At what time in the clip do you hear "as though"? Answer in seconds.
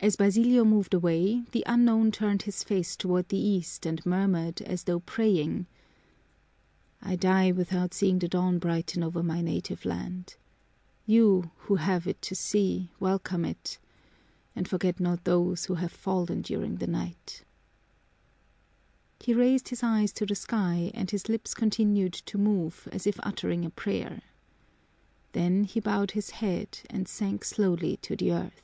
4.62-5.00